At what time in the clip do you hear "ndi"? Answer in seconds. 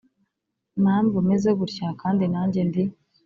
2.67-2.83